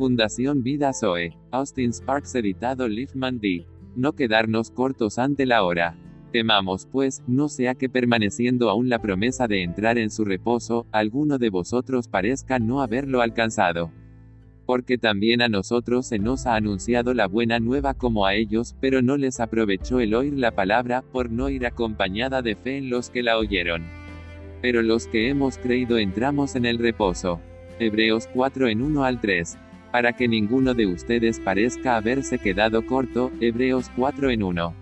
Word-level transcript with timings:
Fundación 0.00 0.62
Vida 0.62 0.94
Zoe. 0.94 1.36
Austin 1.50 1.92
Sparks 1.92 2.34
editado 2.34 2.88
Liefman 2.88 3.38
D. 3.38 3.66
No 3.94 4.14
quedarnos 4.14 4.70
cortos 4.70 5.18
ante 5.18 5.44
la 5.44 5.62
hora. 5.62 5.94
Temamos, 6.32 6.88
pues, 6.90 7.22
no 7.26 7.50
sea 7.50 7.74
que 7.74 7.90
permaneciendo 7.90 8.70
aún 8.70 8.88
la 8.88 9.02
promesa 9.02 9.46
de 9.46 9.62
entrar 9.62 9.98
en 9.98 10.08
su 10.08 10.24
reposo, 10.24 10.86
alguno 10.90 11.36
de 11.36 11.50
vosotros 11.50 12.08
parezca 12.08 12.58
no 12.58 12.80
haberlo 12.80 13.20
alcanzado. 13.20 13.92
Porque 14.64 14.96
también 14.96 15.42
a 15.42 15.50
nosotros 15.50 16.06
se 16.06 16.18
nos 16.18 16.46
ha 16.46 16.54
anunciado 16.54 17.12
la 17.12 17.26
buena 17.26 17.60
nueva 17.60 17.92
como 17.92 18.24
a 18.24 18.32
ellos, 18.32 18.74
pero 18.80 19.02
no 19.02 19.18
les 19.18 19.38
aprovechó 19.38 20.00
el 20.00 20.14
oír 20.14 20.32
la 20.32 20.52
palabra, 20.52 21.02
por 21.12 21.30
no 21.30 21.50
ir 21.50 21.66
acompañada 21.66 22.40
de 22.40 22.56
fe 22.56 22.78
en 22.78 22.88
los 22.88 23.10
que 23.10 23.22
la 23.22 23.36
oyeron. 23.36 23.82
Pero 24.62 24.80
los 24.80 25.08
que 25.08 25.28
hemos 25.28 25.58
creído 25.58 25.98
entramos 25.98 26.56
en 26.56 26.64
el 26.64 26.78
reposo. 26.78 27.38
Hebreos 27.78 28.30
4 28.32 28.68
en 28.68 28.80
1 28.80 29.04
al 29.04 29.20
3. 29.20 29.58
Para 29.92 30.12
que 30.12 30.28
ninguno 30.28 30.74
de 30.74 30.86
ustedes 30.86 31.40
parezca 31.40 31.96
haberse 31.96 32.38
quedado 32.38 32.86
corto, 32.86 33.32
Hebreos 33.40 33.90
4 33.96 34.30
en 34.30 34.42
1 34.42 34.80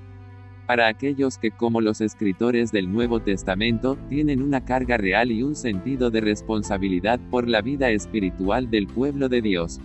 para 0.69 0.87
aquellos 0.87 1.39
que 1.39 1.51
como 1.51 1.81
los 1.81 2.03
escritores 2.03 2.73
del 2.73 2.93
Nuevo 2.93 3.21
Testamento, 3.21 3.97
tienen 4.11 4.43
una 4.43 4.67
carga 4.67 4.99
real 4.99 5.33
y 5.33 5.43
un 5.43 5.57
sentido 5.57 6.11
de 6.11 6.21
responsabilidad 6.21 7.19
por 7.31 7.49
la 7.49 7.63
vida 7.63 7.89
espiritual 7.89 8.71
del 8.71 8.87
pueblo 8.87 9.31
de 9.31 9.41
Dios. 9.41 9.81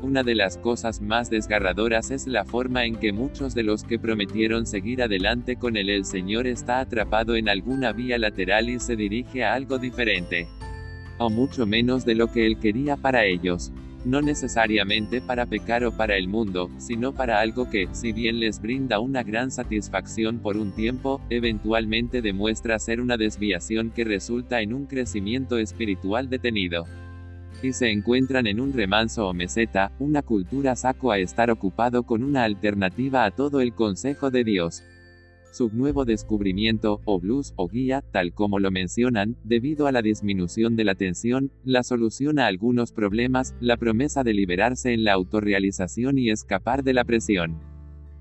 Una 0.00 0.22
de 0.22 0.36
las 0.36 0.58
cosas 0.58 1.00
más 1.00 1.28
desgarradoras 1.28 2.12
es 2.12 2.28
la 2.28 2.44
forma 2.44 2.84
en 2.84 2.94
que 2.94 3.12
muchos 3.12 3.52
de 3.52 3.64
los 3.64 3.82
que 3.82 3.98
prometieron 3.98 4.64
seguir 4.64 5.02
adelante 5.02 5.56
con 5.56 5.76
él 5.76 5.90
el 5.90 6.04
Señor 6.04 6.46
está 6.46 6.78
atrapado 6.78 7.34
en 7.34 7.48
alguna 7.48 7.92
vía 7.92 8.16
lateral 8.16 8.70
y 8.70 8.78
se 8.78 8.94
dirige 8.94 9.42
a 9.42 9.54
algo 9.54 9.78
diferente. 9.80 10.46
O 11.18 11.30
mucho 11.30 11.66
menos 11.66 12.04
de 12.04 12.14
lo 12.14 12.28
que 12.28 12.46
él 12.46 12.60
quería 12.60 12.96
para 12.96 13.24
ellos 13.24 13.72
no 14.04 14.20
necesariamente 14.20 15.20
para 15.20 15.46
pecar 15.46 15.84
o 15.84 15.92
para 15.92 16.16
el 16.16 16.28
mundo, 16.28 16.70
sino 16.78 17.12
para 17.12 17.40
algo 17.40 17.70
que, 17.70 17.88
si 17.92 18.12
bien 18.12 18.40
les 18.40 18.60
brinda 18.60 18.98
una 18.98 19.22
gran 19.22 19.50
satisfacción 19.50 20.38
por 20.38 20.56
un 20.56 20.72
tiempo, 20.72 21.20
eventualmente 21.30 22.22
demuestra 22.22 22.78
ser 22.78 23.00
una 23.00 23.16
desviación 23.16 23.90
que 23.90 24.04
resulta 24.04 24.60
en 24.60 24.72
un 24.72 24.86
crecimiento 24.86 25.58
espiritual 25.58 26.28
detenido. 26.28 26.84
Y 27.62 27.72
se 27.72 27.90
encuentran 27.90 28.48
en 28.48 28.60
un 28.60 28.72
remanso 28.72 29.28
o 29.28 29.34
meseta, 29.34 29.92
una 30.00 30.22
cultura 30.22 30.74
saco 30.74 31.12
a 31.12 31.18
estar 31.18 31.50
ocupado 31.50 32.02
con 32.02 32.24
una 32.24 32.42
alternativa 32.42 33.24
a 33.24 33.30
todo 33.30 33.60
el 33.60 33.72
consejo 33.72 34.30
de 34.30 34.42
Dios 34.42 34.82
su 35.52 35.68
nuevo 35.72 36.04
descubrimiento, 36.04 37.00
o 37.04 37.20
blues, 37.20 37.52
o 37.56 37.68
guía, 37.68 38.02
tal 38.10 38.32
como 38.32 38.58
lo 38.58 38.70
mencionan, 38.70 39.36
debido 39.44 39.86
a 39.86 39.92
la 39.92 40.02
disminución 40.02 40.76
de 40.76 40.84
la 40.84 40.94
tensión, 40.94 41.52
la 41.62 41.82
solución 41.82 42.38
a 42.38 42.46
algunos 42.46 42.92
problemas, 42.92 43.54
la 43.60 43.76
promesa 43.76 44.24
de 44.24 44.32
liberarse 44.32 44.92
en 44.94 45.04
la 45.04 45.12
autorrealización 45.12 46.18
y 46.18 46.30
escapar 46.30 46.82
de 46.82 46.94
la 46.94 47.04
presión. 47.04 47.60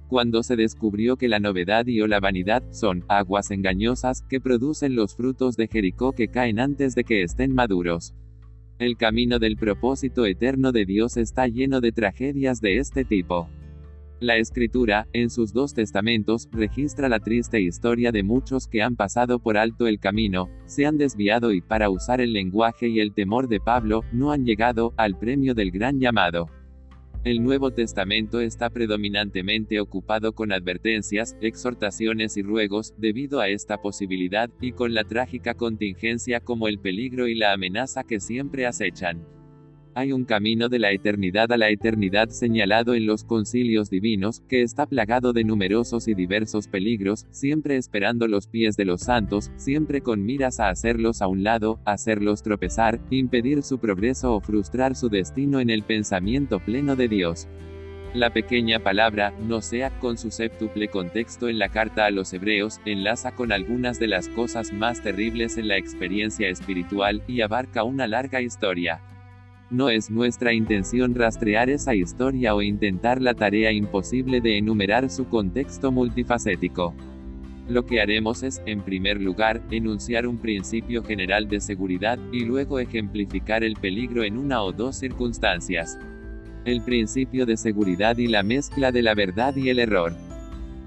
Cuando 0.10 0.44
se 0.44 0.58
descubrió 0.58 1.16
que 1.16 1.30
la 1.30 1.40
novedad 1.40 1.88
y 1.88 2.02
o 2.02 2.08
la 2.08 2.20
vanidad 2.20 2.64
son 2.72 3.06
aguas 3.08 3.50
engañosas 3.50 4.24
que 4.24 4.42
producen 4.42 4.94
los 4.94 5.16
frutos 5.16 5.56
de 5.56 5.68
Jericó 5.68 6.12
que 6.12 6.28
caen 6.28 6.60
antes 6.60 6.96
de 6.96 7.06
que 7.06 7.24
estén 7.24 7.56
maduros. 7.56 8.14
El 8.78 8.98
camino 8.98 9.40
del 9.40 9.56
propósito 9.56 10.26
eterno 10.26 10.74
de 10.74 10.86
Dios 10.86 11.16
está 11.16 11.48
lleno 11.48 11.80
de 11.80 11.94
tragedias 11.94 12.60
de 12.60 12.80
este 12.80 13.06
tipo. 13.06 13.48
La 14.22 14.38
escritura, 14.38 15.08
en 15.14 15.32
sus 15.32 15.52
dos 15.52 15.74
testamentos, 15.74 16.48
registra 16.52 17.10
la 17.10 17.20
triste 17.20 17.60
historia 17.60 18.12
de 18.12 18.22
muchos 18.22 18.68
que 18.68 18.84
han 18.84 18.96
pasado 18.96 19.40
por 19.40 19.58
alto 19.58 19.88
el 19.88 20.00
camino, 20.00 20.48
se 20.68 20.86
han 20.86 21.00
desviado 21.00 21.52
y 21.54 21.62
para 21.62 21.90
usar 21.90 22.22
el 22.22 22.32
lenguaje 22.32 22.88
y 22.88 23.00
el 23.00 23.16
temor 23.16 23.48
de 23.48 23.60
Pablo, 23.60 24.04
no 24.14 24.32
han 24.32 24.46
llegado 24.46 24.94
al 24.96 25.18
premio 25.18 25.56
del 25.56 25.72
gran 25.72 26.00
llamado. 26.00 26.52
El 27.24 27.42
Nuevo 27.42 27.72
Testamento 27.72 28.42
está 28.42 28.70
predominantemente 28.70 29.80
ocupado 29.80 30.34
con 30.34 30.52
advertencias, 30.52 31.36
exhortaciones 31.42 32.38
y 32.38 32.44
ruegos, 32.44 32.94
debido 33.00 33.40
a 33.40 33.48
esta 33.48 33.82
posibilidad, 33.82 34.52
y 34.62 34.74
con 34.74 34.94
la 34.94 35.04
trágica 35.04 35.56
contingencia 35.56 36.42
como 36.42 36.68
el 36.68 36.78
peligro 36.78 37.28
y 37.28 37.34
la 37.34 37.54
amenaza 37.54 38.04
que 38.04 38.20
siempre 38.20 38.68
acechan. 38.68 39.26
Hay 39.94 40.14
un 40.14 40.24
camino 40.24 40.70
de 40.70 40.80
la 40.80 40.92
eternidad 40.92 41.52
a 41.52 41.58
la 41.58 41.70
eternidad 41.70 42.30
señalado 42.30 42.94
en 42.94 43.06
los 43.06 43.26
concilios 43.26 43.90
divinos, 43.90 44.42
que 44.48 44.62
está 44.62 44.86
plagado 44.86 45.34
de 45.34 45.44
numerosos 45.44 46.08
y 46.08 46.14
diversos 46.14 46.70
peligros, 46.70 47.26
siempre 47.32 47.76
esperando 47.76 48.30
los 48.30 48.48
pies 48.48 48.78
de 48.78 48.86
los 48.86 49.02
santos, 49.02 49.52
siempre 49.58 50.00
con 50.00 50.24
miras 50.24 50.62
a 50.62 50.70
hacerlos 50.70 51.22
a 51.22 51.28
un 51.28 51.44
lado, 51.44 51.82
hacerlos 51.84 52.42
tropezar, 52.42 53.02
impedir 53.10 53.64
su 53.64 53.80
progreso 53.80 54.34
o 54.34 54.40
frustrar 54.40 54.96
su 54.96 55.10
destino 55.10 55.60
en 55.60 55.70
el 55.70 55.84
pensamiento 55.84 56.62
pleno 56.62 56.96
de 56.96 57.10
Dios. 57.10 57.50
La 58.14 58.32
pequeña 58.32 58.80
palabra, 58.80 59.34
no 59.46 59.62
sea, 59.62 59.90
con 60.00 60.18
su 60.18 60.32
séptuple 60.32 60.88
contexto 60.88 61.50
en 61.50 61.60
la 61.60 61.68
carta 61.68 62.06
a 62.06 62.12
los 62.12 62.32
hebreos, 62.32 62.80
enlaza 62.86 63.34
con 63.36 63.52
algunas 63.52 64.00
de 64.00 64.08
las 64.08 64.30
cosas 64.30 64.72
más 64.72 65.02
terribles 65.02 65.58
en 65.58 65.68
la 65.68 65.76
experiencia 65.76 66.48
espiritual, 66.48 67.24
y 67.28 67.42
abarca 67.42 67.84
una 67.84 68.08
larga 68.08 68.42
historia. 68.42 69.02
No 69.72 69.90
es 69.90 70.12
nuestra 70.12 70.52
intención 70.52 71.16
rastrear 71.16 71.70
esa 71.70 71.96
historia 71.96 72.54
o 72.54 72.62
intentar 72.62 73.22
la 73.22 73.34
tarea 73.34 73.72
imposible 73.72 74.42
de 74.42 74.58
enumerar 74.58 75.10
su 75.10 75.30
contexto 75.30 75.94
multifacético. 75.94 76.94
Lo 77.70 77.86
que 77.86 78.02
haremos 78.02 78.44
es, 78.44 78.62
en 78.66 78.82
primer 78.82 79.22
lugar, 79.22 79.62
enunciar 79.72 80.28
un 80.28 80.40
principio 80.40 81.06
general 81.06 81.48
de 81.48 81.62
seguridad, 81.62 82.20
y 82.34 82.44
luego 82.44 82.80
ejemplificar 82.80 83.64
el 83.64 83.76
peligro 83.76 84.26
en 84.26 84.38
una 84.38 84.62
o 84.62 84.74
dos 84.74 84.98
circunstancias. 84.98 85.98
El 86.66 86.82
principio 86.82 87.46
de 87.46 87.56
seguridad 87.56 88.18
y 88.18 88.28
la 88.28 88.44
mezcla 88.44 88.92
de 88.92 89.04
la 89.04 89.16
verdad 89.16 89.56
y 89.56 89.70
el 89.70 89.80
error. 89.80 90.14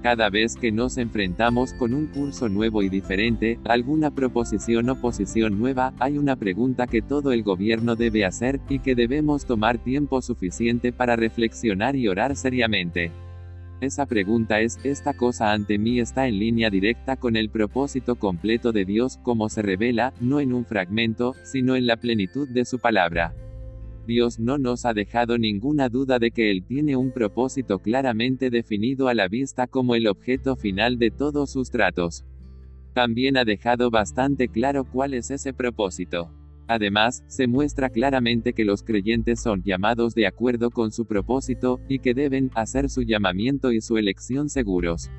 Cada 0.05 0.29
vez 0.29 0.55
que 0.55 0.71
nos 0.71 0.99
enfrentamos 0.99 1.73
con 1.73 1.91
un 1.95 2.05
curso 2.05 2.47
nuevo 2.47 2.83
y 2.83 2.89
diferente, 2.89 3.57
alguna 3.65 4.11
proposición 4.11 4.87
o 4.91 5.01
posición 5.01 5.57
nueva, 5.57 5.95
hay 5.97 6.19
una 6.19 6.35
pregunta 6.35 6.85
que 6.85 7.01
todo 7.01 7.31
el 7.31 7.41
gobierno 7.41 7.95
debe 7.95 8.23
hacer, 8.23 8.59
y 8.69 8.77
que 8.77 8.93
debemos 8.93 9.47
tomar 9.47 9.79
tiempo 9.79 10.21
suficiente 10.21 10.93
para 10.93 11.15
reflexionar 11.15 11.95
y 11.95 12.07
orar 12.07 12.35
seriamente. 12.35 13.09
Esa 13.81 14.05
pregunta 14.05 14.61
es, 14.61 14.77
¿esta 14.83 15.15
cosa 15.15 15.53
ante 15.53 15.79
mí 15.79 15.99
está 15.99 16.27
en 16.27 16.37
línea 16.37 16.69
directa 16.69 17.15
con 17.15 17.35
el 17.35 17.49
propósito 17.49 18.13
completo 18.13 18.71
de 18.71 18.85
Dios 18.85 19.17
como 19.23 19.49
se 19.49 19.63
revela, 19.63 20.13
no 20.21 20.39
en 20.39 20.53
un 20.53 20.65
fragmento, 20.65 21.33
sino 21.43 21.75
en 21.75 21.87
la 21.87 21.97
plenitud 21.97 22.47
de 22.47 22.65
su 22.65 22.77
palabra? 22.77 23.33
Dios 24.05 24.39
no 24.39 24.57
nos 24.57 24.85
ha 24.85 24.93
dejado 24.93 25.37
ninguna 25.37 25.89
duda 25.89 26.19
de 26.19 26.31
que 26.31 26.51
Él 26.51 26.63
tiene 26.63 26.95
un 26.95 27.11
propósito 27.11 27.79
claramente 27.79 28.49
definido 28.49 29.07
a 29.07 29.13
la 29.13 29.27
vista 29.27 29.67
como 29.67 29.95
el 29.95 30.07
objeto 30.07 30.55
final 30.55 30.97
de 30.97 31.11
todos 31.11 31.51
sus 31.51 31.69
tratos. 31.69 32.23
También 32.93 33.37
ha 33.37 33.43
dejado 33.43 33.89
bastante 33.89 34.47
claro 34.47 34.85
cuál 34.85 35.13
es 35.13 35.31
ese 35.31 35.53
propósito. 35.53 36.31
Además, 36.67 37.23
se 37.27 37.47
muestra 37.47 37.89
claramente 37.89 38.53
que 38.53 38.65
los 38.65 38.83
creyentes 38.83 39.41
son 39.41 39.61
llamados 39.63 40.15
de 40.15 40.25
acuerdo 40.25 40.71
con 40.71 40.91
su 40.91 41.05
propósito, 41.05 41.79
y 41.87 41.99
que 41.99 42.13
deben 42.13 42.49
hacer 42.55 42.89
su 42.89 43.03
llamamiento 43.03 43.71
y 43.71 43.81
su 43.81 43.97
elección 43.97 44.49
seguros. 44.49 45.11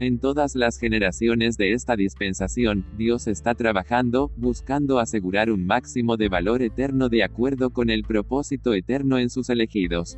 En 0.00 0.20
todas 0.20 0.54
las 0.54 0.78
generaciones 0.78 1.56
de 1.56 1.72
esta 1.72 1.96
dispensación, 1.96 2.86
Dios 2.96 3.26
está 3.26 3.56
trabajando, 3.56 4.30
buscando 4.36 5.00
asegurar 5.00 5.50
un 5.50 5.66
máximo 5.66 6.16
de 6.16 6.28
valor 6.28 6.62
eterno 6.62 7.08
de 7.08 7.24
acuerdo 7.24 7.70
con 7.70 7.90
el 7.90 8.04
propósito 8.04 8.74
eterno 8.74 9.18
en 9.18 9.28
sus 9.28 9.50
elegidos. 9.50 10.16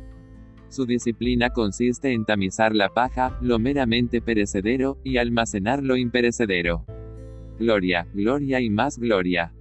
Su 0.69 0.85
disciplina 0.85 1.49
consiste 1.49 2.13
en 2.13 2.25
tamizar 2.25 2.75
la 2.75 2.89
paja, 2.89 3.39
lo 3.41 3.57
meramente 3.57 4.21
perecedero, 4.21 4.99
y 5.03 5.17
almacenar 5.17 5.81
lo 5.81 5.97
imperecedero. 5.97 6.85
Gloria, 7.57 8.07
gloria 8.13 8.61
y 8.61 8.69
más 8.69 8.99
gloria. 8.99 9.51